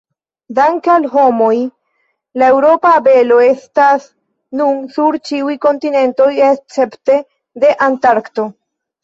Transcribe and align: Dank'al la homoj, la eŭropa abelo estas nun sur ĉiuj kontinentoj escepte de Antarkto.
Dank'al 0.59 1.03
la 1.07 1.09
homoj, 1.15 1.51
la 2.41 2.47
eŭropa 2.53 2.93
abelo 3.01 3.37
estas 3.49 4.07
nun 4.63 4.81
sur 4.97 5.19
ĉiuj 5.31 5.55
kontinentoj 5.67 6.29
escepte 6.49 7.21
de 7.67 7.77
Antarkto. 7.91 8.49